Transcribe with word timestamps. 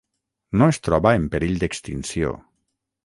No 0.61 0.69
es 0.73 0.79
troba 0.87 1.13
en 1.19 1.27
perill 1.35 1.61
d'extinció. 1.65 2.33